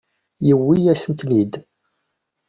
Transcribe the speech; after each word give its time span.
Yewwi-yasent-ten-id. 0.47 1.53